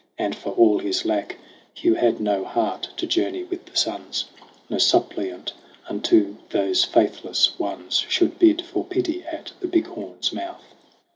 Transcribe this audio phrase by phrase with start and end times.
[0.17, 1.37] And for all his lack,
[1.75, 4.25] Hugh had no heart to journey with the suns:
[4.67, 5.53] No suppliant
[5.87, 10.63] unto those faithless ones Should bid for pity at the Big Horn's mouth.